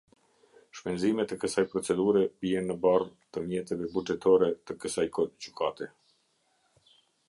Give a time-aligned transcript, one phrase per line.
[0.77, 5.95] Shpenzimet e kësaj procedure bien në barrë të mjeteve buxhetore të kësaj Gjykate.